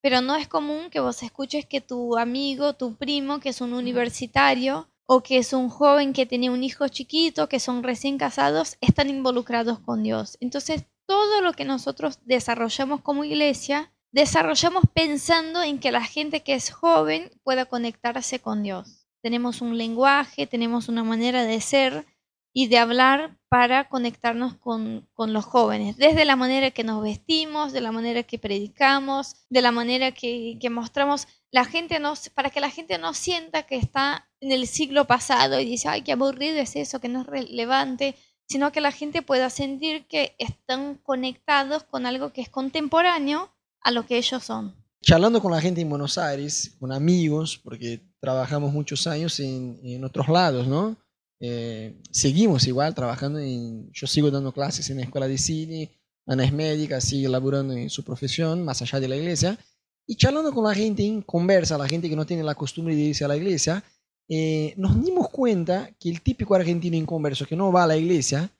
pero 0.00 0.20
no 0.20 0.36
es 0.36 0.46
común 0.46 0.90
que 0.90 1.00
vos 1.00 1.24
escuches 1.24 1.66
que 1.66 1.80
tu 1.80 2.16
amigo, 2.16 2.74
tu 2.74 2.94
primo, 2.94 3.40
que 3.40 3.48
es 3.48 3.60
un 3.60 3.72
universitario 3.72 4.88
o 5.06 5.22
que 5.22 5.38
es 5.38 5.52
un 5.52 5.68
joven 5.68 6.12
que 6.12 6.26
tiene 6.26 6.50
un 6.50 6.62
hijo 6.62 6.86
chiquito, 6.86 7.48
que 7.48 7.58
son 7.58 7.82
recién 7.82 8.16
casados, 8.16 8.76
están 8.80 9.10
involucrados 9.10 9.80
con 9.80 10.04
Dios. 10.04 10.36
Entonces, 10.40 10.84
todo 11.06 11.40
lo 11.40 11.52
que 11.54 11.64
nosotros 11.64 12.20
desarrollamos 12.26 13.00
como 13.00 13.24
iglesia, 13.24 13.93
desarrollamos 14.14 14.84
pensando 14.94 15.60
en 15.64 15.80
que 15.80 15.90
la 15.90 16.04
gente 16.04 16.44
que 16.44 16.54
es 16.54 16.70
joven 16.70 17.32
pueda 17.42 17.66
conectarse 17.66 18.38
con 18.38 18.62
Dios. 18.62 19.08
Tenemos 19.22 19.60
un 19.60 19.76
lenguaje, 19.76 20.46
tenemos 20.46 20.88
una 20.88 21.02
manera 21.02 21.42
de 21.42 21.60
ser 21.60 22.06
y 22.52 22.68
de 22.68 22.78
hablar 22.78 23.36
para 23.48 23.88
conectarnos 23.88 24.54
con, 24.54 25.08
los 25.16 25.44
jóvenes, 25.44 25.96
desde 25.96 26.24
la 26.24 26.36
manera 26.36 26.70
que 26.70 26.84
nos 26.84 27.02
vestimos, 27.02 27.72
de 27.72 27.80
la 27.80 27.90
manera 27.90 28.22
que 28.22 28.38
predicamos, 28.38 29.34
de 29.50 29.62
la 29.62 29.72
manera 29.72 30.12
que, 30.12 30.56
mostramos, 30.70 31.26
la 31.50 31.64
gente 31.64 31.98
nos, 31.98 32.28
para 32.28 32.50
que 32.50 32.60
la 32.60 32.70
gente 32.70 32.98
no 32.98 33.14
sienta 33.14 33.64
que 33.64 33.74
está 33.74 34.30
en 34.38 34.52
el 34.52 34.68
siglo 34.68 35.08
pasado 35.08 35.58
y 35.58 35.64
dice, 35.64 35.88
ay, 35.88 36.02
qué 36.02 36.12
aburrido 36.12 36.58
es 36.58 36.76
eso, 36.76 37.00
que 37.00 37.08
no 37.08 37.22
es 37.22 37.26
relevante, 37.26 38.14
sino 38.46 38.70
que 38.70 38.80
la 38.80 38.92
gente 38.92 39.22
pueda 39.22 39.50
sentir 39.50 40.06
que 40.06 40.36
están 40.38 40.94
conectados 40.98 41.82
con 41.82 42.06
algo 42.06 42.32
que 42.32 42.42
es 42.42 42.48
contemporáneo 42.48 43.50
a 43.84 43.90
lo 43.90 44.06
que 44.06 44.16
ellos 44.18 44.42
son. 44.42 44.74
Charlando 45.02 45.40
con 45.40 45.52
la 45.52 45.60
gente 45.60 45.82
en 45.82 45.90
Buenos 45.90 46.16
Aires, 46.18 46.74
con 46.80 46.90
amigos, 46.90 47.60
porque 47.62 48.00
trabajamos 48.20 48.72
muchos 48.72 49.06
años 49.06 49.38
en, 49.38 49.78
en 49.84 50.02
otros 50.02 50.28
lados, 50.28 50.66
¿no? 50.66 50.96
Eh, 51.40 52.00
seguimos 52.10 52.66
igual 52.66 52.94
trabajando 52.94 53.38
en, 53.38 53.92
yo 53.92 54.06
sigo 54.06 54.30
dando 54.30 54.52
clases 54.52 54.88
en 54.88 54.96
la 54.96 55.02
escuela 55.02 55.28
de 55.28 55.36
cine, 55.36 55.90
Ana 56.26 56.44
es 56.44 56.52
médica, 56.54 57.02
sigue 57.02 57.28
laburando 57.28 57.74
en 57.74 57.90
su 57.90 58.02
profesión, 58.02 58.64
más 58.64 58.80
allá 58.80 58.98
de 58.98 59.08
la 59.08 59.16
iglesia, 59.16 59.58
y 60.06 60.16
charlando 60.16 60.52
con 60.52 60.64
la 60.64 60.74
gente 60.74 61.04
en 61.04 61.20
conversa, 61.20 61.76
la 61.76 61.88
gente 61.88 62.08
que 62.08 62.16
no 62.16 62.24
tiene 62.24 62.42
la 62.42 62.54
costumbre 62.54 62.94
de 62.94 63.02
irse 63.02 63.24
a 63.26 63.28
la 63.28 63.36
iglesia, 63.36 63.84
eh, 64.28 64.72
nos 64.78 65.02
dimos 65.04 65.28
cuenta 65.28 65.90
que 66.00 66.08
el 66.08 66.22
típico 66.22 66.54
argentino 66.54 66.96
inconverso 66.96 67.44
que 67.44 67.56
no 67.56 67.70
va 67.70 67.84
a 67.84 67.88
la 67.88 67.96
iglesia, 67.98 68.50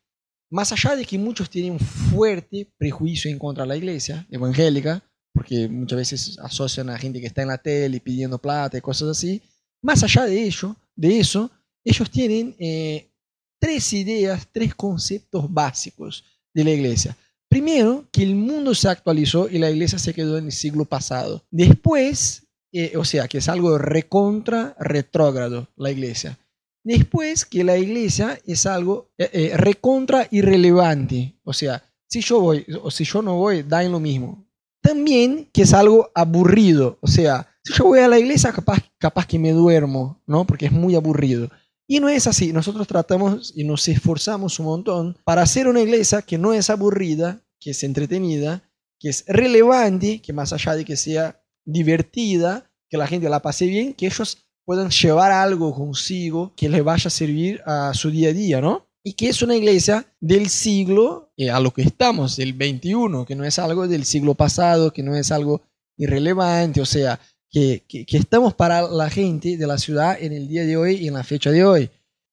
más 0.51 0.73
allá 0.73 0.95
de 0.95 1.07
que 1.07 1.19
muchos 1.19 1.49
tienen 1.49 1.73
un 1.73 1.81
fuerte 1.81 2.71
prejuicio 2.77 3.31
en 3.31 3.39
contra 3.39 3.65
de 3.65 3.69
la 3.69 3.77
iglesia 3.77 4.27
evangélica, 4.31 5.03
porque 5.35 5.69
muchas 5.69 5.99
veces 5.99 6.39
asocian 6.39 6.89
a 6.89 6.99
gente 6.99 7.21
que 7.21 7.27
está 7.27 7.43
en 7.43 7.49
la 7.49 7.59
tele 7.59 8.01
pidiendo 8.01 8.39
plata 8.39 8.79
y 8.79 8.81
cosas 8.81 9.09
así, 9.09 9.43
más 9.83 10.03
allá 10.05 10.25
de 10.25 10.45
ello, 10.45 10.77
de 10.95 11.19
eso, 11.19 11.51
ellos 11.85 12.09
tienen 12.09 12.55
eh, 12.59 13.11
tres 13.59 13.93
ideas, 13.93 14.49
tres 14.51 14.75
conceptos 14.75 15.53
básicos 15.53 16.25
de 16.55 16.65
la 16.65 16.71
iglesia. 16.71 17.17
Primero, 17.49 18.07
que 18.11 18.23
el 18.23 18.37
mundo 18.37 18.75
se 18.75 18.89
actualizó 18.89 19.49
y 19.49 19.59
la 19.59 19.71
iglesia 19.71 19.99
se 19.99 20.15
quedó 20.15 20.39
en 20.39 20.47
el 20.47 20.53
siglo 20.53 20.85
pasado. 20.85 21.45
Después, 21.51 22.47
eh, 22.73 22.97
o 22.97 23.05
sea, 23.05 23.29
que 23.29 23.39
es 23.39 23.49
algo 23.49 23.77
recontra 23.77 24.77
retrógrado 24.79 25.69
la 25.77 25.91
iglesia. 25.91 26.39
Después, 26.85 27.45
que 27.45 27.65
la 27.65 27.77
iglesia 27.77 28.39
es 28.47 28.67
algo 28.67 29.11
eh, 29.19 29.53
recontra 29.57 30.29
irrelevante. 30.31 31.39
O 31.43 31.53
sea, 31.53 31.83
si 32.09 32.21
yo 32.21 32.41
voy 32.41 32.65
o 32.83 32.91
si 32.91 33.05
yo 33.05 33.23
no 33.23 33.37
voy, 33.37 33.63
da 33.63 33.83
en 33.83 33.93
lo 33.93 34.01
mismo. 34.01 34.44
También 34.85 35.49
que 35.51 35.63
es 35.63 35.73
algo 35.73 36.11
aburrido. 36.15 36.99
O 37.01 37.07
sea, 37.07 37.49
si 37.65 37.73
yo 37.73 37.87
voy 37.87 38.01
a 38.01 38.09
la 38.09 38.19
iglesia, 38.19 38.53
capaz, 38.53 38.81
capaz 38.99 39.27
que 39.27 39.39
me 39.39 39.51
duermo, 39.53 40.23
¿no? 40.27 40.47
Porque 40.47 40.67
es 40.67 40.73
muy 40.73 40.95
aburrido. 40.95 41.49
Y 41.87 42.01
no 42.01 42.11
es 42.11 42.27
así, 42.27 42.53
nosotros 42.53 42.87
tratamos 42.87 43.55
y 43.57 43.65
nos 43.65 43.89
esforzamos 43.89 44.59
un 44.59 44.67
montón 44.67 45.17
para 45.25 45.41
hacer 45.41 45.69
una 45.69 45.81
iglesia 45.81 46.21
que 46.21 46.37
no 46.37 46.53
es 46.53 46.69
aburrida, 46.69 47.41
que 47.59 47.71
es 47.71 47.83
entretenida, 47.83 48.63
que 49.01 49.09
es 49.09 49.25
relevante, 49.27 50.21
que 50.21 50.35
más 50.35 50.53
allá 50.53 50.75
de 50.75 50.85
que 50.85 50.97
sea 50.97 51.43
divertida, 51.65 52.71
que 52.91 52.99
la 52.99 53.07
gente 53.07 53.31
la 53.31 53.41
pase 53.41 53.65
bien, 53.65 53.95
que 53.95 54.05
ellos 54.05 54.47
puedan 54.67 54.91
llevar 54.91 55.33
algo 55.33 55.75
consigo 55.75 56.53
que 56.57 56.69
les 56.69 56.85
vaya 56.85 57.09
a 57.09 57.11
servir 57.11 57.63
a 57.65 57.95
su 57.95 58.11
día 58.11 58.29
a 58.29 58.33
día, 58.35 58.61
¿no? 58.61 58.87
Y 59.07 59.13
que 59.13 59.29
es 59.29 59.43
una 59.43 59.55
iglesia 59.55 60.07
del 60.19 60.49
siglo 60.49 61.31
eh, 61.37 61.51
a 61.51 61.61
lo 61.61 61.73
que 61.73 61.83
estamos, 61.83 62.37
del 62.37 62.55
21, 62.55 63.27
que 63.27 63.35
no 63.35 63.45
es 63.45 63.59
algo 63.59 63.87
del 63.87 64.07
siglo 64.07 64.35
pasado, 64.35 64.95
que 64.95 65.03
no 65.03 65.15
es 65.15 65.31
algo 65.31 65.61
irrelevante, 65.99 66.81
o 66.81 66.87
sea, 66.87 67.21
que, 67.51 67.85
estamos 68.09 68.55
para 68.55 68.83
la 68.83 69.11
gente 69.11 69.59
de 69.59 69.67
la 69.67 69.77
ciudad 69.77 70.17
en 70.21 70.33
el 70.33 70.49
día 70.49 70.65
de 70.65 70.77
hoy 70.79 70.97
y 70.97 71.09
en 71.09 71.15
la 71.15 71.23
fecha 71.23 71.51
de 71.51 71.65
hoy. 71.65 71.91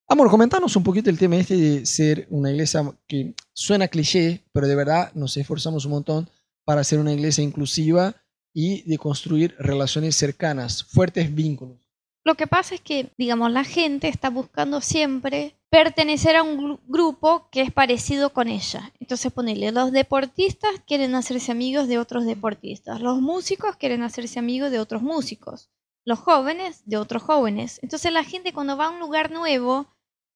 Amor, 0.07 0.29
comentanos 0.29 0.75
un 0.77 0.83
poquito 0.83 1.09
el 1.09 1.19
tema 1.19 1.35
este 1.35 1.57
de 1.57 1.85
ser 1.85 2.25
una 2.29 2.51
iglesia 2.51 2.89
que 3.05 3.33
suena 3.53 3.89
cliché, 3.89 4.41
pero 4.53 4.67
de 4.67 4.75
verdad 4.75 5.11
nos 5.13 5.35
esforzamos 5.37 5.85
un 5.85 5.91
montón 5.91 6.29
para 6.63 6.83
ser 6.83 6.99
una 6.99 7.13
iglesia 7.13 7.43
inclusiva 7.43 8.15
y 8.53 8.81
de 8.83 8.97
construir 8.97 9.55
relaciones 9.59 10.15
cercanas, 10.15 10.83
fuertes 10.83 11.33
vínculos. 11.33 11.80
Lo 12.23 12.35
que 12.35 12.45
pasa 12.45 12.75
es 12.75 12.81
que, 12.81 13.11
digamos, 13.17 13.51
la 13.51 13.63
gente 13.63 14.07
está 14.07 14.29
buscando 14.29 14.81
siempre 14.81 15.55
pertenecer 15.71 16.35
a 16.35 16.43
un 16.43 16.79
grupo 16.87 17.47
que 17.49 17.61
es 17.61 17.71
parecido 17.71 18.31
con 18.31 18.47
ella. 18.47 18.91
Entonces, 18.99 19.31
ponele, 19.31 19.71
los 19.71 19.91
deportistas 19.91 20.71
quieren 20.85 21.15
hacerse 21.15 21.51
amigos 21.51 21.87
de 21.87 21.97
otros 21.97 22.25
deportistas, 22.25 23.01
los 23.01 23.21
músicos 23.21 23.75
quieren 23.75 24.03
hacerse 24.03 24.37
amigos 24.37 24.69
de 24.69 24.79
otros 24.79 25.01
músicos, 25.01 25.69
los 26.05 26.19
jóvenes 26.19 26.83
de 26.85 26.97
otros 26.97 27.23
jóvenes. 27.23 27.79
Entonces, 27.81 28.11
la 28.11 28.23
gente 28.23 28.53
cuando 28.53 28.77
va 28.77 28.87
a 28.87 28.91
un 28.91 28.99
lugar 28.99 29.31
nuevo, 29.31 29.87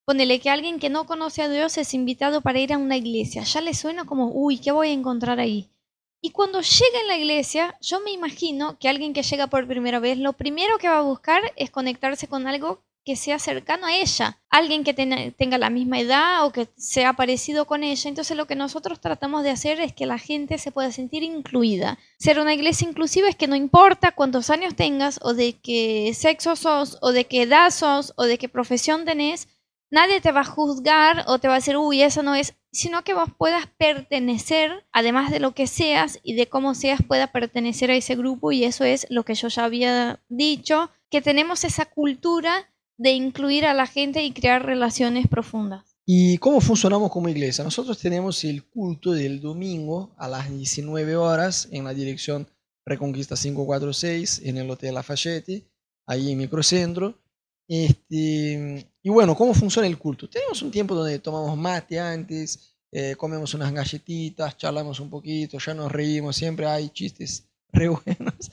ponele 0.05 0.39
que 0.39 0.49
alguien 0.49 0.79
que 0.79 0.89
no 0.89 1.05
conoce 1.05 1.43
a 1.43 1.49
Dios 1.49 1.77
es 1.77 1.93
invitado 1.93 2.41
para 2.41 2.59
ir 2.59 2.73
a 2.73 2.77
una 2.77 2.97
iglesia, 2.97 3.43
ya 3.43 3.61
le 3.61 3.75
suena 3.75 4.05
como, 4.05 4.31
uy, 4.31 4.57
¿qué 4.57 4.71
voy 4.71 4.87
a 4.87 4.93
encontrar 4.93 5.39
ahí? 5.39 5.69
Y 6.25 6.31
cuando 6.31 6.59
llega 6.59 7.01
en 7.01 7.07
la 7.07 7.17
iglesia, 7.17 7.77
yo 7.81 7.99
me 7.99 8.09
imagino 8.09 8.79
que 8.79 8.89
alguien 8.89 9.13
que 9.13 9.21
llega 9.21 9.45
por 9.45 9.67
primera 9.67 9.99
vez, 9.99 10.17
lo 10.17 10.33
primero 10.33 10.79
que 10.79 10.89
va 10.89 10.97
a 10.97 11.01
buscar 11.01 11.43
es 11.55 11.69
conectarse 11.69 12.27
con 12.27 12.47
algo 12.47 12.81
que 13.03 13.15
sea 13.15 13.37
cercano 13.37 13.85
a 13.85 13.95
ella, 13.95 14.39
alguien 14.49 14.83
que 14.83 14.95
tenga 14.95 15.57
la 15.59 15.69
misma 15.69 15.99
edad 15.99 16.43
o 16.43 16.51
que 16.51 16.67
sea 16.77 17.13
parecido 17.13 17.67
con 17.67 17.83
ella. 17.83 18.09
Entonces 18.09 18.35
lo 18.35 18.47
que 18.47 18.55
nosotros 18.55 18.99
tratamos 18.99 19.43
de 19.43 19.51
hacer 19.51 19.79
es 19.79 19.93
que 19.93 20.07
la 20.07 20.17
gente 20.17 20.57
se 20.57 20.71
pueda 20.71 20.91
sentir 20.91 21.21
incluida. 21.21 21.99
Ser 22.17 22.39
una 22.39 22.55
iglesia 22.55 22.89
inclusiva 22.89 23.29
es 23.29 23.35
que 23.35 23.47
no 23.47 23.55
importa 23.55 24.13
cuántos 24.13 24.49
años 24.49 24.75
tengas 24.75 25.19
o 25.21 25.35
de 25.35 25.53
qué 25.53 26.11
sexo 26.15 26.55
sos 26.55 26.97
o 27.03 27.11
de 27.11 27.25
qué 27.25 27.43
edad 27.43 27.69
sos 27.69 28.13
o 28.17 28.23
de 28.23 28.39
qué 28.39 28.49
profesión 28.49 29.05
tenés, 29.05 29.47
nadie 29.91 30.21
te 30.21 30.31
va 30.31 30.41
a 30.41 30.45
juzgar 30.45 31.23
o 31.27 31.37
te 31.37 31.47
va 31.47 31.53
a 31.53 31.57
decir, 31.57 31.77
uy, 31.77 32.01
eso 32.01 32.23
no 32.23 32.33
es, 32.33 32.55
sino 32.75 33.05
que 33.05 33.13
vos 33.13 33.29
puedas 33.37 33.67
pertenecer, 33.77 34.85
además 34.91 35.31
de 35.31 35.39
lo 35.39 35.53
que 35.53 35.65
seas 35.65 36.19
y 36.23 36.33
de 36.35 36.47
cómo 36.47 36.75
seas, 36.75 37.01
pueda 37.01 37.31
pertenecer 37.31 37.89
a 37.89 37.95
ese 37.95 38.15
grupo 38.15 38.51
y 38.51 38.65
eso 38.65 38.83
es 38.83 39.07
lo 39.09 39.23
que 39.23 39.33
yo 39.33 39.47
ya 39.47 39.63
había 39.63 40.21
dicho, 40.27 40.89
que 41.09 41.21
tenemos 41.21 41.63
esa 41.63 41.85
cultura 41.85 42.69
de 42.97 43.11
incluir 43.11 43.65
a 43.65 43.73
la 43.73 43.87
gente 43.87 44.23
y 44.23 44.33
crear 44.33 44.65
relaciones 44.65 45.27
profundas. 45.27 45.95
¿Y 46.05 46.37
cómo 46.37 46.59
funcionamos 46.59 47.11
como 47.11 47.29
iglesia? 47.29 47.63
Nosotros 47.63 47.97
tenemos 47.97 48.43
el 48.43 48.65
culto 48.65 49.13
del 49.13 49.39
domingo 49.39 50.13
a 50.17 50.27
las 50.27 50.49
19 50.49 51.15
horas 51.15 51.69
en 51.71 51.85
la 51.85 51.93
dirección 51.93 52.45
Reconquista 52.85 53.35
546 53.35 54.41
en 54.43 54.57
el 54.57 54.69
Hotel 54.69 54.95
Lafayette, 54.95 55.65
ahí 56.05 56.33
en 56.33 56.37
Microcentro. 56.37 57.17
Este, 57.67 58.91
y 59.01 59.09
bueno, 59.09 59.35
¿cómo 59.35 59.53
funciona 59.53 59.87
el 59.87 59.97
culto? 59.97 60.29
Tenemos 60.29 60.61
un 60.61 60.71
tiempo 60.71 60.93
donde 60.93 61.19
tomamos 61.19 61.57
mate 61.57 61.99
antes, 61.99 62.75
eh, 62.91 63.15
comemos 63.17 63.53
unas 63.53 63.73
galletitas, 63.73 64.57
charlamos 64.57 64.99
un 64.99 65.09
poquito, 65.09 65.57
ya 65.57 65.73
nos 65.73 65.91
reímos, 65.91 66.35
siempre 66.35 66.65
hay 66.65 66.89
chistes 66.89 67.47
re 67.73 67.89
buenos. 67.89 68.51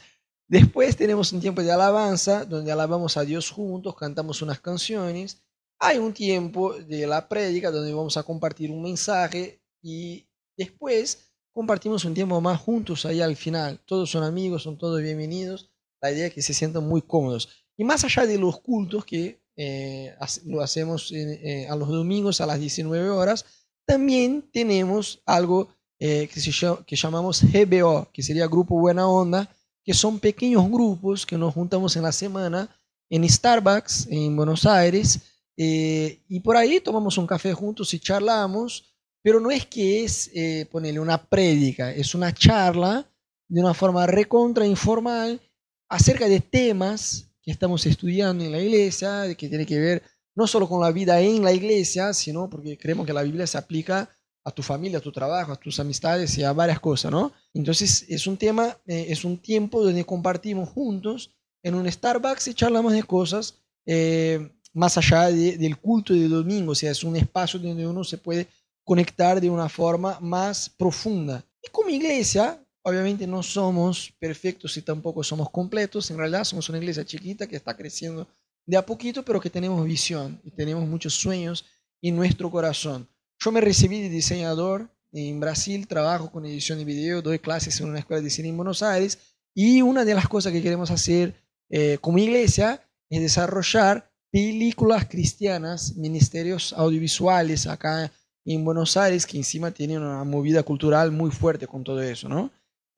Después 0.48 0.96
tenemos 0.96 1.32
un 1.32 1.40
tiempo 1.40 1.62
de 1.62 1.72
alabanza, 1.72 2.44
donde 2.44 2.72
alabamos 2.72 3.16
a 3.16 3.24
Dios 3.24 3.50
juntos, 3.50 3.94
cantamos 3.96 4.42
unas 4.42 4.60
canciones. 4.60 5.42
Hay 5.78 5.98
un 5.98 6.12
tiempo 6.12 6.74
de 6.74 7.06
la 7.06 7.28
prédica, 7.28 7.70
donde 7.70 7.94
vamos 7.94 8.16
a 8.16 8.22
compartir 8.22 8.70
un 8.70 8.82
mensaje 8.82 9.62
y 9.82 10.26
después 10.56 11.32
compartimos 11.52 12.04
un 12.04 12.14
tiempo 12.14 12.40
más 12.40 12.60
juntos 12.60 13.06
ahí 13.06 13.20
al 13.20 13.36
final. 13.36 13.80
Todos 13.86 14.10
son 14.10 14.24
amigos, 14.24 14.64
son 14.64 14.76
todos 14.76 15.00
bienvenidos. 15.00 15.70
La 16.00 16.10
idea 16.10 16.26
es 16.26 16.34
que 16.34 16.42
se 16.42 16.52
sientan 16.52 16.86
muy 16.86 17.02
cómodos. 17.02 17.61
Y 17.76 17.84
más 17.84 18.04
allá 18.04 18.26
de 18.26 18.38
los 18.38 18.60
cultos 18.60 19.04
que 19.04 19.42
eh, 19.56 20.14
lo 20.46 20.62
hacemos 20.62 21.12
eh, 21.12 21.66
a 21.68 21.76
los 21.76 21.88
domingos 21.88 22.40
a 22.40 22.46
las 22.46 22.58
19 22.58 23.10
horas, 23.10 23.44
también 23.84 24.48
tenemos 24.52 25.22
algo 25.26 25.68
eh, 25.98 26.28
que, 26.32 26.40
se 26.40 26.50
que 26.86 26.96
llamamos 26.96 27.42
GBO, 27.42 28.08
que 28.12 28.22
sería 28.22 28.46
Grupo 28.46 28.78
Buena 28.78 29.06
Onda, 29.08 29.54
que 29.84 29.94
son 29.94 30.20
pequeños 30.20 30.68
grupos 30.70 31.26
que 31.26 31.36
nos 31.36 31.54
juntamos 31.54 31.96
en 31.96 32.02
la 32.02 32.12
semana 32.12 32.74
en 33.10 33.28
Starbucks 33.28 34.06
en 34.10 34.34
Buenos 34.36 34.64
Aires 34.64 35.20
y 35.54 36.40
por 36.40 36.56
ahí 36.56 36.80
tomamos 36.80 37.18
un 37.18 37.26
café 37.26 37.52
juntos 37.52 37.92
y 37.92 38.00
charlamos, 38.00 38.94
pero 39.22 39.38
no 39.38 39.50
es 39.50 39.66
que 39.66 40.02
es 40.02 40.30
ponerle 40.70 40.98
una 40.98 41.22
prédica, 41.22 41.92
es 41.92 42.14
una 42.14 42.32
charla 42.32 43.06
de 43.48 43.60
una 43.60 43.74
forma 43.74 44.06
recontra 44.06 44.66
informal 44.66 45.40
acerca 45.88 46.26
de 46.26 46.40
temas 46.40 47.31
que 47.42 47.50
estamos 47.50 47.84
estudiando 47.86 48.44
en 48.44 48.52
la 48.52 48.60
iglesia, 48.60 49.34
que 49.36 49.48
tiene 49.48 49.66
que 49.66 49.78
ver 49.78 50.02
no 50.34 50.46
solo 50.46 50.68
con 50.68 50.80
la 50.80 50.90
vida 50.90 51.20
en 51.20 51.42
la 51.42 51.52
iglesia, 51.52 52.12
sino 52.14 52.48
porque 52.48 52.78
creemos 52.78 53.06
que 53.06 53.12
la 53.12 53.22
Biblia 53.22 53.46
se 53.46 53.58
aplica 53.58 54.08
a 54.44 54.50
tu 54.50 54.62
familia, 54.62 54.98
a 54.98 55.02
tu 55.02 55.12
trabajo, 55.12 55.52
a 55.52 55.56
tus 55.56 55.78
amistades 55.78 56.36
y 56.38 56.42
a 56.42 56.52
varias 56.52 56.80
cosas, 56.80 57.12
¿no? 57.12 57.32
Entonces 57.54 58.06
es 58.08 58.26
un 58.26 58.36
tema, 58.36 58.76
eh, 58.86 59.06
es 59.08 59.24
un 59.24 59.38
tiempo 59.38 59.84
donde 59.84 60.04
compartimos 60.04 60.68
juntos 60.70 61.34
en 61.62 61.74
un 61.74 61.90
Starbucks 61.90 62.48
y 62.48 62.54
charlamos 62.54 62.92
de 62.92 63.02
cosas 63.04 63.62
eh, 63.86 64.50
más 64.72 64.96
allá 64.96 65.30
del 65.30 65.76
culto 65.78 66.14
de 66.14 66.28
domingo, 66.28 66.72
o 66.72 66.74
sea, 66.74 66.90
es 66.90 67.04
un 67.04 67.16
espacio 67.16 67.60
donde 67.60 67.86
uno 67.86 68.04
se 68.04 68.18
puede 68.18 68.48
conectar 68.84 69.40
de 69.40 69.50
una 69.50 69.68
forma 69.68 70.18
más 70.20 70.70
profunda. 70.70 71.44
Y 71.62 71.70
como 71.70 71.90
iglesia, 71.90 72.64
obviamente 72.82 73.26
no 73.26 73.42
somos 73.42 74.12
perfectos 74.18 74.76
y 74.76 74.82
tampoco 74.82 75.22
somos 75.22 75.50
completos, 75.50 76.10
en 76.10 76.18
realidad 76.18 76.44
somos 76.44 76.68
una 76.68 76.78
iglesia 76.78 77.04
chiquita 77.04 77.46
que 77.46 77.56
está 77.56 77.76
creciendo 77.76 78.26
de 78.66 78.76
a 78.76 78.86
poquito, 78.86 79.24
pero 79.24 79.40
que 79.40 79.50
tenemos 79.50 79.84
visión 79.84 80.40
y 80.44 80.50
tenemos 80.50 80.86
muchos 80.88 81.14
sueños 81.14 81.64
en 82.00 82.16
nuestro 82.16 82.50
corazón. 82.50 83.08
Yo 83.38 83.52
me 83.52 83.60
recibí 83.60 84.00
de 84.00 84.08
diseñador 84.08 84.88
en 85.12 85.40
Brasil, 85.40 85.86
trabajo 85.86 86.30
con 86.30 86.46
edición 86.46 86.78
de 86.78 86.84
video, 86.84 87.22
doy 87.22 87.38
clases 87.38 87.80
en 87.80 87.88
una 87.88 87.98
escuela 87.98 88.22
de 88.22 88.30
cine 88.30 88.48
en 88.48 88.56
Buenos 88.56 88.82
Aires 88.82 89.18
y 89.54 89.82
una 89.82 90.04
de 90.04 90.14
las 90.14 90.28
cosas 90.28 90.52
que 90.52 90.62
queremos 90.62 90.90
hacer 90.90 91.34
eh, 91.70 91.98
como 92.00 92.18
iglesia 92.18 92.80
es 93.10 93.20
desarrollar 93.20 94.10
películas 94.30 95.06
cristianas, 95.06 95.96
ministerios 95.96 96.72
audiovisuales 96.72 97.66
acá 97.66 98.10
en 98.44 98.64
Buenos 98.64 98.96
Aires, 98.96 99.26
que 99.26 99.36
encima 99.36 99.70
tienen 99.70 99.98
una 99.98 100.24
movida 100.24 100.62
cultural 100.62 101.12
muy 101.12 101.30
fuerte 101.30 101.66
con 101.66 101.84
todo 101.84 102.00
eso, 102.02 102.28
¿no? 102.28 102.50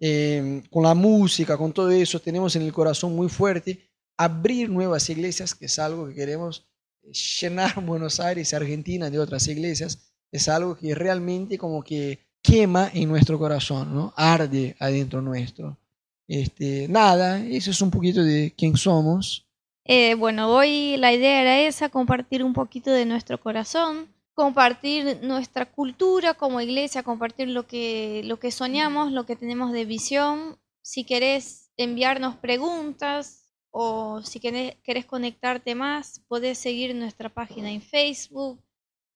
Eh, 0.06 0.62
con 0.70 0.82
la 0.82 0.94
música, 0.94 1.56
con 1.56 1.72
todo 1.72 1.90
eso, 1.90 2.20
tenemos 2.20 2.54
en 2.56 2.62
el 2.62 2.72
corazón 2.74 3.16
muy 3.16 3.30
fuerte 3.30 3.88
abrir 4.18 4.68
nuevas 4.68 5.08
iglesias, 5.08 5.54
que 5.54 5.64
es 5.64 5.78
algo 5.78 6.06
que 6.06 6.14
queremos 6.14 6.66
llenar 7.40 7.74
Buenos 7.86 8.20
Aires 8.20 8.52
y 8.52 8.56
Argentina 8.56 9.08
de 9.08 9.18
otras 9.18 9.48
iglesias 9.48 10.14
es 10.34 10.48
algo 10.48 10.76
que 10.76 10.96
realmente 10.96 11.56
como 11.56 11.82
que 11.84 12.18
quema 12.42 12.90
en 12.92 13.08
nuestro 13.08 13.38
corazón, 13.38 13.94
¿no? 13.94 14.12
Arde 14.16 14.74
adentro 14.80 15.22
nuestro. 15.22 15.78
Este, 16.26 16.88
nada, 16.88 17.38
eso 17.46 17.70
es 17.70 17.80
un 17.80 17.90
poquito 17.90 18.22
de 18.24 18.52
quién 18.56 18.76
somos. 18.76 19.46
Eh, 19.84 20.14
bueno, 20.14 20.52
hoy 20.52 20.96
la 20.96 21.12
idea 21.12 21.40
era 21.40 21.60
esa, 21.60 21.88
compartir 21.88 22.42
un 22.42 22.52
poquito 22.52 22.90
de 22.90 23.06
nuestro 23.06 23.38
corazón, 23.38 24.08
compartir 24.34 25.20
nuestra 25.22 25.64
cultura 25.64 26.34
como 26.34 26.60
iglesia, 26.60 27.02
compartir 27.02 27.48
lo 27.48 27.66
que, 27.66 28.22
lo 28.24 28.38
que 28.38 28.50
soñamos, 28.50 29.12
lo 29.12 29.24
que 29.26 29.36
tenemos 29.36 29.72
de 29.72 29.84
visión. 29.84 30.58
Si 30.82 31.04
querés 31.04 31.70
enviarnos 31.76 32.36
preguntas 32.36 33.54
o 33.70 34.22
si 34.22 34.40
querés, 34.40 34.76
querés 34.82 35.06
conectarte 35.06 35.74
más, 35.74 36.20
podés 36.28 36.58
seguir 36.58 36.94
nuestra 36.94 37.28
página 37.28 37.70
en 37.70 37.82
Facebook, 37.82 38.62